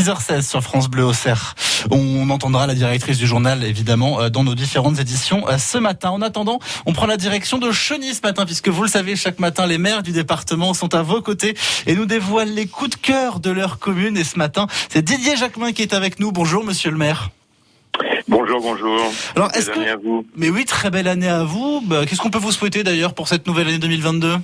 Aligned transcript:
6h16 0.00 0.48
sur 0.48 0.62
France 0.62 0.88
Bleu 0.88 1.04
au 1.04 1.12
Cerf. 1.12 1.54
On 1.90 2.30
entendra 2.30 2.66
la 2.66 2.74
directrice 2.74 3.18
du 3.18 3.26
journal, 3.26 3.62
évidemment, 3.64 4.30
dans 4.30 4.44
nos 4.44 4.54
différentes 4.54 4.98
éditions 4.98 5.44
ce 5.58 5.76
matin. 5.76 6.08
En 6.08 6.22
attendant, 6.22 6.58
on 6.86 6.94
prend 6.94 7.04
la 7.04 7.18
direction 7.18 7.58
de 7.58 7.70
Cheny 7.70 8.14
ce 8.14 8.22
matin, 8.22 8.46
puisque 8.46 8.68
vous 8.68 8.82
le 8.82 8.88
savez, 8.88 9.14
chaque 9.14 9.38
matin, 9.38 9.66
les 9.66 9.76
maires 9.76 10.02
du 10.02 10.12
département 10.12 10.72
sont 10.72 10.94
à 10.94 11.02
vos 11.02 11.20
côtés 11.20 11.54
et 11.86 11.94
nous 11.94 12.06
dévoilent 12.06 12.54
les 12.54 12.66
coups 12.66 12.90
de 12.90 12.94
cœur 12.96 13.40
de 13.40 13.50
leur 13.50 13.78
commune. 13.78 14.16
Et 14.16 14.24
ce 14.24 14.38
matin, 14.38 14.68
c'est 14.88 15.02
Didier 15.02 15.36
Jacquemin 15.36 15.72
qui 15.72 15.82
est 15.82 15.92
avec 15.92 16.18
nous. 16.18 16.32
Bonjour, 16.32 16.64
monsieur 16.64 16.90
le 16.90 16.96
maire. 16.96 17.28
Bonjour, 18.26 18.58
bonjour. 18.62 18.98
Alors, 19.36 19.54
est-ce 19.54 19.70
que... 19.70 19.80
à 19.80 19.96
vous. 19.96 20.24
Mais 20.34 20.48
oui, 20.48 20.64
très 20.64 20.88
belle 20.88 21.08
année 21.08 21.28
à 21.28 21.44
vous. 21.44 21.82
Bah, 21.84 22.06
qu'est-ce 22.06 22.22
qu'on 22.22 22.30
peut 22.30 22.38
vous 22.38 22.52
souhaiter 22.52 22.84
d'ailleurs 22.84 23.12
pour 23.12 23.28
cette 23.28 23.46
nouvelle 23.46 23.68
année 23.68 23.78
2022 23.78 24.38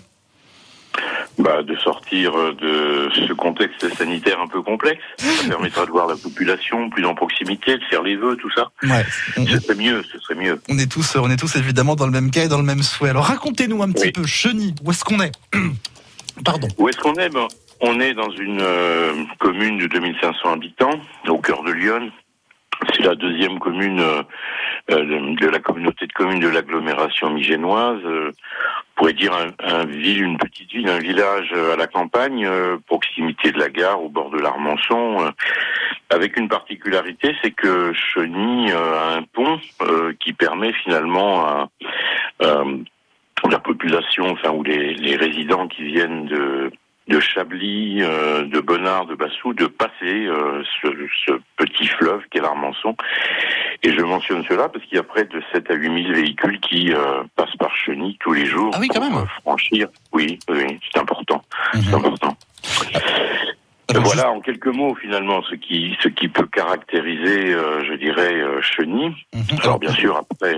bah, 1.39 1.63
de 1.63 1.77
sortir 1.77 2.33
de 2.33 3.11
ce 3.15 3.33
contexte 3.33 3.89
sanitaire 3.95 4.41
un 4.41 4.47
peu 4.47 4.63
complexe. 4.63 5.03
Ça 5.19 5.45
permettra 5.49 5.87
de 5.87 5.91
voir 5.91 6.07
la 6.07 6.17
population 6.17 6.89
plus 6.91 7.05
en 7.05 7.15
proximité, 7.15 7.77
de 7.77 7.85
faire 7.85 8.03
les 8.03 8.17
vœux, 8.17 8.37
tout 8.37 8.51
ça. 8.51 8.71
Ouais. 8.83 9.05
Ce 9.37 9.61
serait 9.61 9.75
mieux, 9.75 10.03
ce 10.13 10.19
serait 10.19 10.35
mieux. 10.35 10.61
On 10.69 10.79
est 10.79 10.91
tous, 10.91 11.17
on 11.17 11.31
est 11.31 11.37
tous 11.37 11.57
évidemment 11.57 11.97
dans 11.97 12.07
le 12.07 12.13
même 12.13 12.31
cas 12.31 12.45
et 12.45 12.49
dans 12.49 12.59
le 12.59 12.65
même 12.65 12.83
souhait. 12.83 13.11
Alors 13.11 13.25
racontez-nous 13.25 13.83
un 13.83 13.93
petit 13.93 14.13
peu, 14.13 14.27
Cheny, 14.27 14.75
où 14.85 14.91
est-ce 14.91 15.05
qu'on 15.05 15.21
est, 15.21 15.33
Pardon. 16.45 16.69
Où 16.79 16.89
est-ce 16.89 16.99
qu'on 16.99 17.15
est, 17.15 17.31
ben, 17.31 17.49
On 17.81 18.01
est 18.01 18.15
dans 18.15 18.31
une 18.31 18.61
euh, 18.61 19.13
commune 19.39 19.79
de 19.79 19.87
2500 19.87 20.53
habitants, 20.53 21.01
au 21.29 21.39
cœur 21.39 21.63
de 21.63 21.73
Lyon, 21.73 22.11
c'est 22.93 23.05
la 23.05 23.15
deuxième 23.15 23.59
commune 23.59 24.01
euh, 24.01 24.23
euh, 24.91 25.35
de 25.41 25.49
la 25.49 25.59
communauté 25.59 26.07
de 26.07 26.13
communes 26.13 26.41
de 26.41 26.49
l'agglomération 26.49 27.31
migénoise. 27.31 28.01
Euh, 28.05 28.31
on 28.31 28.66
pourrait 28.97 29.13
dire 29.13 29.33
un, 29.61 29.85
ville, 29.85 30.23
une 30.23 30.39
petite 30.39 30.71
ville, 30.73 30.89
un 30.89 30.99
village 30.99 31.53
à 31.53 31.77
la 31.77 31.87
campagne, 31.87 32.49
proximité 32.87 33.53
de 33.53 33.59
la 33.59 33.69
gare, 33.69 34.03
au 34.03 34.09
bord 34.09 34.31
de 34.31 34.39
l'Armançon, 34.39 35.33
avec 36.11 36.37
une 36.37 36.49
particularité, 36.49 37.35
c'est 37.43 37.51
que 37.51 37.93
Cheny 37.93 38.73
a 38.73 39.17
un 39.17 39.23
pont 39.23 39.61
qui 40.19 40.33
permet 40.33 40.73
finalement 40.73 41.47
à 41.47 41.69
la 42.41 43.59
population, 43.59 44.31
enfin 44.31 44.51
ou 44.51 44.63
les, 44.63 44.95
les 44.95 45.17
résidents 45.17 45.69
qui 45.69 45.85
viennent 45.85 46.27
de 46.27 46.73
de 47.09 47.21
Chablis, 47.21 48.03
euh, 48.03 48.43
de 48.43 48.61
Bonnard, 48.61 49.07
de 49.07 49.15
Bassou, 49.15 49.55
de 49.55 49.67
passer 49.67 50.27
euh, 50.27 50.63
ce, 50.83 50.89
ce, 51.25 51.33
petit 51.57 51.87
fleuve 51.87 52.23
qu'est 52.31 52.41
l'Armançon. 52.41 52.97
Et 53.87 53.93
je 53.93 54.01
mentionne 54.03 54.43
cela 54.49 54.69
parce 54.69 54.85
qu'il 54.85 54.97
y 54.97 54.99
a 54.99 55.05
près 55.05 55.23
de 55.23 55.41
7 55.53 55.71
à 55.71 55.75
8 55.75 56.03
000 56.07 56.15
véhicules 56.15 56.59
qui 56.59 56.93
euh, 56.93 57.23
passent 57.37 57.55
par 57.57 57.73
Cheny 57.77 58.19
tous 58.19 58.33
les 58.33 58.45
jours 58.45 58.73
ah 58.75 58.79
oui, 58.81 58.89
quand 58.89 59.01
pour 59.01 59.19
même. 59.19 59.27
franchir. 59.43 59.87
Oui, 60.13 60.41
oui, 60.49 60.81
c'est 60.93 61.01
important. 61.01 61.41
C'est 61.73 61.87
mhm. 61.87 61.95
important. 61.95 62.37
voilà, 63.95 64.33
en 64.33 64.41
quelques 64.41 64.67
mots, 64.67 64.97
finalement, 65.01 65.41
ce 65.49 65.55
qui 65.55 65.97
ce 66.03 66.09
qui 66.09 66.27
peut 66.27 66.49
caractériser, 66.49 67.53
je 67.53 67.95
dirais, 67.95 68.43
Cheny. 68.61 69.15
Mhm. 69.33 69.61
Alors, 69.63 69.79
bien 69.79 69.93
sûr, 69.93 70.17
après. 70.17 70.57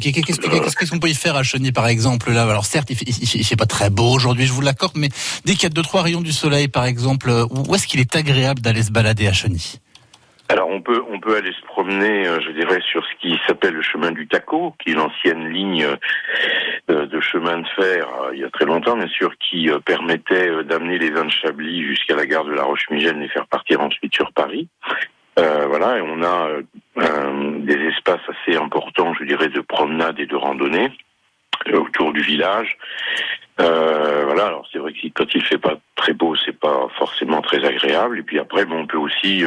Qu'est-ce 0.00 0.90
qu'on 0.90 1.00
peut 1.00 1.10
y 1.10 1.14
faire 1.14 1.36
à 1.36 1.42
Cheny, 1.42 1.72
par 1.72 1.86
exemple 1.86 2.32
là? 2.32 2.44
Alors 2.44 2.64
certes, 2.64 2.88
il 2.88 2.96
fait, 2.96 3.42
fait 3.42 3.56
pas 3.56 3.66
très 3.66 3.90
beau 3.90 4.10
aujourd'hui, 4.10 4.46
je 4.46 4.54
vous 4.54 4.62
l'accorde, 4.62 4.96
mais 4.96 5.10
dès 5.44 5.52
qu'il 5.52 5.64
y 5.64 5.66
a 5.66 5.70
deux 5.70 5.82
trois 5.82 6.00
rayons 6.00 6.22
du 6.22 6.32
soleil, 6.32 6.68
par 6.68 6.86
exemple, 6.86 7.30
où 7.50 7.74
est-ce 7.74 7.86
qu'il 7.86 8.00
est 8.00 8.16
agréable 8.16 8.62
d'aller 8.62 8.84
se 8.84 8.90
balader 8.90 9.26
à 9.26 9.34
Cheny 9.34 9.80
alors 10.50 10.68
on 10.68 10.82
peut 10.82 11.02
on 11.08 11.20
peut 11.20 11.36
aller 11.36 11.52
se 11.52 11.64
promener, 11.64 12.26
euh, 12.26 12.40
je 12.40 12.50
dirais, 12.50 12.80
sur 12.82 13.04
ce 13.04 13.14
qui 13.20 13.38
s'appelle 13.46 13.74
le 13.74 13.82
chemin 13.82 14.10
du 14.10 14.26
Taco, 14.26 14.74
qui 14.78 14.90
est 14.90 14.94
l'ancienne 14.94 15.48
ligne 15.48 15.86
euh, 16.90 17.06
de 17.06 17.20
chemin 17.20 17.58
de 17.58 17.66
fer 17.68 18.08
euh, 18.22 18.30
il 18.34 18.40
y 18.40 18.44
a 18.44 18.50
très 18.50 18.66
longtemps, 18.66 18.96
bien 18.96 19.08
sûr, 19.08 19.32
qui 19.38 19.70
permettait 19.84 20.64
d'amener 20.64 20.98
les 20.98 21.10
vins 21.10 21.28
Chablis 21.28 21.82
jusqu'à 21.84 22.16
la 22.16 22.26
gare 22.26 22.44
de 22.44 22.52
La 22.52 22.64
Roche-Migène 22.64 23.22
et 23.22 23.28
faire 23.28 23.46
partir 23.46 23.80
ensuite 23.80 24.14
sur 24.14 24.32
Paris. 24.32 24.68
Euh, 25.38 25.66
voilà, 25.66 25.98
et 25.98 26.00
on 26.02 26.22
a 26.22 26.48
euh, 26.98 27.58
des 27.60 27.88
espaces 27.88 28.20
assez 28.28 28.56
importants, 28.56 29.14
je 29.14 29.24
dirais, 29.24 29.48
de 29.48 29.60
promenade 29.60 30.18
et 30.18 30.26
de 30.26 30.36
randonnée 30.36 30.90
euh, 31.68 31.80
autour 31.80 32.12
du 32.12 32.20
village. 32.20 32.76
voilà, 33.58 34.46
alors 34.46 34.66
c'est 34.72 34.78
vrai 34.78 34.92
que 34.92 35.06
quand 35.14 35.34
il 35.34 35.42
fait 35.44 35.58
pas 35.58 35.78
très 35.96 36.12
beau, 36.12 36.34
c'est 36.44 36.58
pas 36.58 36.88
forcément 36.98 37.40
très 37.40 37.64
agréable. 37.64 38.18
Et 38.18 38.22
puis 38.22 38.38
après, 38.38 38.64
bon, 38.64 38.80
on 38.80 38.86
peut 38.86 38.98
aussi 38.98 39.44